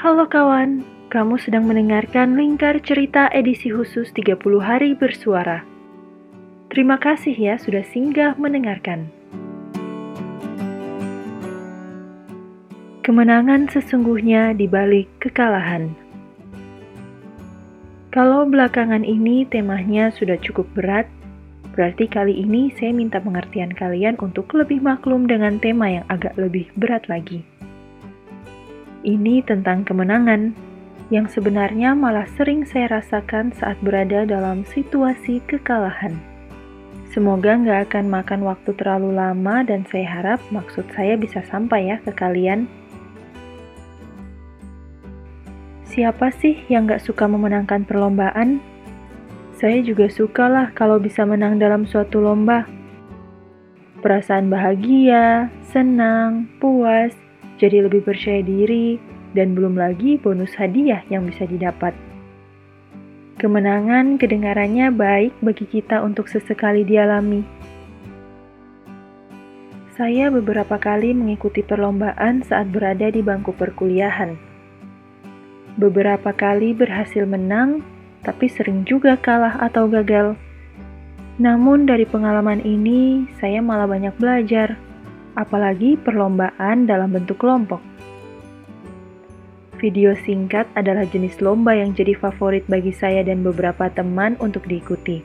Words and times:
Halo 0.00 0.24
kawan, 0.24 0.80
kamu 1.12 1.36
sedang 1.36 1.68
mendengarkan 1.68 2.32
Lingkar 2.32 2.80
Cerita 2.80 3.28
edisi 3.36 3.68
khusus 3.68 4.08
30 4.16 4.40
hari 4.56 4.96
bersuara. 4.96 5.60
Terima 6.72 6.96
kasih 6.96 7.36
ya 7.36 7.60
sudah 7.60 7.84
singgah 7.84 8.32
mendengarkan. 8.40 9.12
Kemenangan 13.04 13.68
sesungguhnya 13.68 14.56
di 14.56 14.64
balik 14.64 15.04
kekalahan. 15.20 15.92
Kalau 18.08 18.48
belakangan 18.48 19.04
ini 19.04 19.44
temanya 19.52 20.08
sudah 20.16 20.40
cukup 20.40 20.64
berat, 20.72 21.12
berarti 21.76 22.08
kali 22.08 22.40
ini 22.40 22.72
saya 22.72 22.96
minta 22.96 23.20
pengertian 23.20 23.76
kalian 23.76 24.16
untuk 24.24 24.48
lebih 24.56 24.80
maklum 24.80 25.28
dengan 25.28 25.60
tema 25.60 25.92
yang 25.92 26.08
agak 26.08 26.32
lebih 26.40 26.72
berat 26.80 27.04
lagi. 27.12 27.49
Ini 29.00 29.40
tentang 29.48 29.88
kemenangan, 29.88 30.52
yang 31.08 31.24
sebenarnya 31.24 31.96
malah 31.96 32.28
sering 32.36 32.68
saya 32.68 33.00
rasakan 33.00 33.50
saat 33.56 33.80
berada 33.80 34.28
dalam 34.28 34.62
situasi 34.68 35.40
kekalahan. 35.48 36.20
Semoga 37.10 37.58
nggak 37.58 37.90
akan 37.90 38.06
makan 38.06 38.40
waktu 38.46 38.70
terlalu 38.78 39.16
lama 39.16 39.66
dan 39.66 39.82
saya 39.90 40.06
harap 40.06 40.40
maksud 40.54 40.86
saya 40.94 41.18
bisa 41.18 41.42
sampai 41.48 41.90
ya 41.90 41.96
ke 42.04 42.14
kalian. 42.14 42.70
Siapa 45.90 46.30
sih 46.30 46.62
yang 46.70 46.86
gak 46.86 47.02
suka 47.02 47.26
memenangkan 47.26 47.82
perlombaan? 47.82 48.62
Saya 49.58 49.82
juga 49.82 50.06
sukalah 50.06 50.70
kalau 50.70 51.02
bisa 51.02 51.26
menang 51.26 51.58
dalam 51.58 51.82
suatu 51.82 52.22
lomba. 52.22 52.62
Perasaan 53.98 54.46
bahagia, 54.46 55.50
senang, 55.66 56.46
puas, 56.62 57.10
jadi 57.60 57.84
lebih 57.84 58.00
percaya 58.00 58.40
diri, 58.40 58.96
dan 59.36 59.52
belum 59.52 59.76
lagi 59.76 60.16
bonus 60.16 60.56
hadiah 60.56 61.04
yang 61.12 61.28
bisa 61.28 61.44
didapat. 61.44 61.92
Kemenangan 63.36 64.16
kedengarannya 64.16 64.88
baik 64.88 65.36
bagi 65.44 65.68
kita 65.68 66.00
untuk 66.00 66.32
sesekali 66.32 66.88
dialami. 66.88 67.44
Saya 69.92 70.32
beberapa 70.32 70.80
kali 70.80 71.12
mengikuti 71.12 71.60
perlombaan 71.60 72.40
saat 72.40 72.72
berada 72.72 73.12
di 73.12 73.20
bangku 73.20 73.52
perkuliahan 73.52 74.50
Beberapa 75.78 76.34
kali 76.36 76.74
berhasil 76.74 77.22
menang, 77.24 77.80
tapi 78.26 78.50
sering 78.50 78.82
juga 78.84 79.14
kalah 79.14 79.64
atau 79.64 79.86
gagal. 79.86 80.34
Namun 81.40 81.88
dari 81.88 82.04
pengalaman 82.04 82.60
ini, 82.66 83.30
saya 83.38 83.62
malah 83.62 83.86
banyak 83.86 84.12
belajar, 84.18 84.74
apalagi 85.34 85.98
perlombaan 86.00 86.88
dalam 86.88 87.14
bentuk 87.14 87.38
kelompok. 87.42 87.82
Video 89.80 90.12
singkat 90.26 90.68
adalah 90.76 91.08
jenis 91.08 91.40
lomba 91.40 91.72
yang 91.72 91.96
jadi 91.96 92.12
favorit 92.12 92.68
bagi 92.68 92.92
saya 92.92 93.24
dan 93.24 93.40
beberapa 93.40 93.88
teman 93.88 94.36
untuk 94.38 94.68
diikuti. 94.68 95.24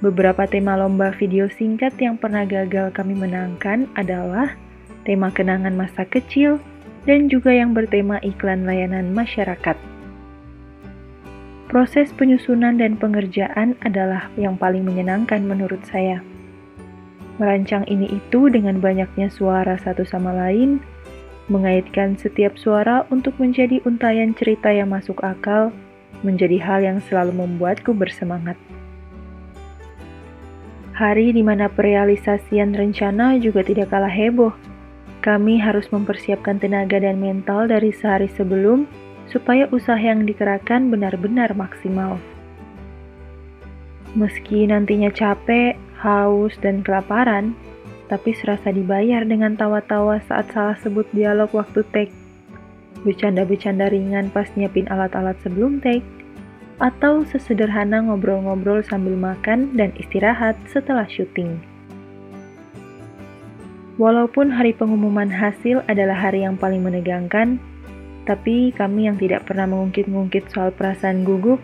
Beberapa 0.00 0.48
tema 0.48 0.76
lomba 0.76 1.12
video 1.16 1.48
singkat 1.48 1.96
yang 2.00 2.16
pernah 2.16 2.44
gagal 2.44 2.92
kami 2.96 3.16
menangkan 3.16 3.88
adalah 3.96 4.56
tema 5.04 5.28
kenangan 5.30 5.76
masa 5.76 6.08
kecil, 6.08 6.58
dan 7.04 7.28
juga 7.28 7.52
yang 7.52 7.76
bertema 7.76 8.16
iklan 8.24 8.64
layanan 8.64 9.12
masyarakat. 9.12 9.76
Proses 11.68 12.08
penyusunan 12.16 12.80
dan 12.80 12.96
pengerjaan 12.96 13.76
adalah 13.84 14.32
yang 14.40 14.56
paling 14.56 14.84
menyenangkan 14.84 15.44
menurut 15.44 15.84
saya. 15.84 16.24
Merancang 17.34 17.82
ini 17.90 18.06
itu 18.14 18.46
dengan 18.46 18.78
banyaknya 18.78 19.26
suara 19.26 19.74
satu 19.74 20.06
sama 20.06 20.30
lain, 20.30 20.78
mengaitkan 21.50 22.14
setiap 22.14 22.54
suara 22.54 23.04
untuk 23.10 23.34
menjadi 23.42 23.82
untayan 23.82 24.32
cerita 24.38 24.70
yang 24.70 24.94
masuk 24.94 25.18
akal, 25.26 25.74
menjadi 26.22 26.62
hal 26.62 26.80
yang 26.86 26.98
selalu 27.04 27.34
membuatku 27.34 27.90
bersemangat. 27.90 28.54
Hari 30.94 31.34
di 31.34 31.42
mana 31.42 31.66
perealisasian 31.66 32.70
rencana 32.70 33.34
juga 33.42 33.66
tidak 33.66 33.90
kalah 33.90 34.14
heboh, 34.14 34.54
kami 35.26 35.58
harus 35.58 35.90
mempersiapkan 35.90 36.62
tenaga 36.62 37.02
dan 37.02 37.18
mental 37.18 37.66
dari 37.66 37.90
sehari 37.90 38.30
sebelum 38.30 38.86
supaya 39.26 39.66
usaha 39.74 39.98
yang 39.98 40.22
dikerahkan 40.22 40.94
benar-benar 40.94 41.50
maksimal. 41.58 42.14
Meski 44.14 44.70
nantinya 44.70 45.10
capek, 45.10 45.74
haus, 46.04 46.52
dan 46.60 46.84
kelaparan, 46.84 47.56
tapi 48.12 48.36
serasa 48.36 48.68
dibayar 48.68 49.24
dengan 49.24 49.56
tawa-tawa 49.56 50.20
saat 50.28 50.52
salah 50.52 50.76
sebut 50.84 51.08
dialog 51.16 51.48
waktu 51.56 51.80
take, 51.96 52.12
bercanda-bercanda 53.02 53.88
ringan 53.88 54.28
pas 54.28 54.46
nyiapin 54.52 54.84
alat-alat 54.92 55.40
sebelum 55.40 55.80
take, 55.80 56.04
atau 56.82 57.24
sesederhana 57.24 58.04
ngobrol-ngobrol 58.04 58.84
sambil 58.84 59.16
makan 59.16 59.72
dan 59.72 59.94
istirahat 59.96 60.58
setelah 60.68 61.08
syuting. 61.08 61.56
Walaupun 63.94 64.50
hari 64.50 64.74
pengumuman 64.74 65.30
hasil 65.30 65.86
adalah 65.86 66.18
hari 66.18 66.42
yang 66.42 66.58
paling 66.58 66.82
menegangkan, 66.82 67.62
tapi 68.26 68.74
kami 68.74 69.06
yang 69.06 69.14
tidak 69.14 69.46
pernah 69.46 69.70
mengungkit-ungkit 69.70 70.50
soal 70.50 70.74
perasaan 70.74 71.22
gugup, 71.22 71.62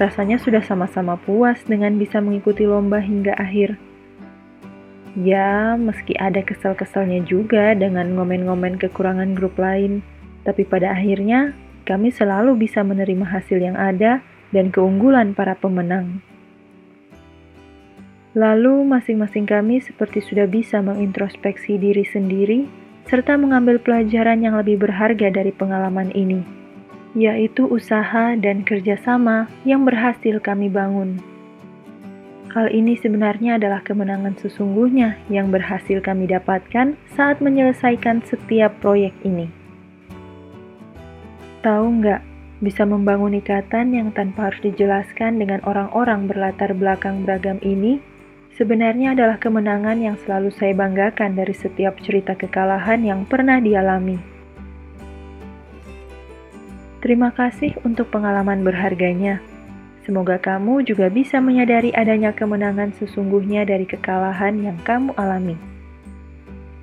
rasanya 0.00 0.40
sudah 0.40 0.64
sama-sama 0.64 1.20
puas 1.20 1.60
dengan 1.68 2.00
bisa 2.00 2.24
mengikuti 2.24 2.64
lomba 2.64 3.04
hingga 3.04 3.36
akhir. 3.36 3.76
Ya, 5.18 5.76
meski 5.76 6.16
ada 6.16 6.40
kesal-kesalnya 6.40 7.20
juga 7.28 7.76
dengan 7.76 8.16
ngomen-ngomen 8.16 8.80
kekurangan 8.80 9.36
grup 9.36 9.60
lain, 9.60 10.00
tapi 10.48 10.64
pada 10.64 10.96
akhirnya 10.96 11.52
kami 11.84 12.08
selalu 12.08 12.56
bisa 12.64 12.80
menerima 12.80 13.28
hasil 13.28 13.60
yang 13.60 13.76
ada 13.76 14.24
dan 14.56 14.72
keunggulan 14.72 15.36
para 15.36 15.52
pemenang. 15.58 16.24
Lalu, 18.32 18.86
masing-masing 18.86 19.44
kami 19.44 19.82
seperti 19.82 20.22
sudah 20.22 20.46
bisa 20.46 20.78
mengintrospeksi 20.78 21.82
diri 21.82 22.06
sendiri 22.06 22.70
serta 23.10 23.34
mengambil 23.34 23.82
pelajaran 23.82 24.38
yang 24.38 24.54
lebih 24.54 24.78
berharga 24.78 25.34
dari 25.34 25.50
pengalaman 25.50 26.14
ini, 26.14 26.46
yaitu 27.14 27.66
usaha 27.66 28.38
dan 28.38 28.62
kerjasama 28.62 29.50
yang 29.66 29.82
berhasil 29.82 30.38
kami 30.38 30.70
bangun. 30.70 31.18
Hal 32.50 32.66
ini 32.74 32.98
sebenarnya 32.98 33.62
adalah 33.62 33.78
kemenangan 33.86 34.34
sesungguhnya 34.34 35.14
yang 35.30 35.54
berhasil 35.54 36.02
kami 36.02 36.26
dapatkan 36.26 36.98
saat 37.14 37.38
menyelesaikan 37.38 38.26
setiap 38.26 38.74
proyek 38.82 39.14
ini. 39.22 39.46
Tahu 41.62 41.86
nggak, 42.02 42.20
bisa 42.58 42.82
membangun 42.82 43.38
ikatan 43.38 43.94
yang 43.94 44.10
tanpa 44.10 44.50
harus 44.50 44.60
dijelaskan 44.66 45.38
dengan 45.38 45.62
orang-orang 45.62 46.26
berlatar 46.26 46.74
belakang 46.74 47.22
beragam 47.22 47.62
ini 47.62 48.02
sebenarnya 48.58 49.16
adalah 49.16 49.40
kemenangan 49.40 49.96
yang 50.02 50.16
selalu 50.20 50.52
saya 50.52 50.76
banggakan 50.76 51.38
dari 51.38 51.54
setiap 51.56 51.96
cerita 52.04 52.36
kekalahan 52.36 53.00
yang 53.00 53.24
pernah 53.24 53.62
dialami. 53.62 54.39
Terima 57.00 57.32
kasih 57.32 57.80
untuk 57.80 58.12
pengalaman 58.12 58.60
berharganya. 58.60 59.40
Semoga 60.04 60.36
kamu 60.36 60.84
juga 60.84 61.08
bisa 61.08 61.40
menyadari 61.40 61.92
adanya 61.96 62.32
kemenangan 62.32 62.92
sesungguhnya 62.96 63.64
dari 63.64 63.88
kekalahan 63.88 64.60
yang 64.60 64.76
kamu 64.84 65.16
alami. 65.16 65.56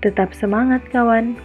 Tetap 0.01 0.33
semangat, 0.33 0.85
kawan! 0.89 1.37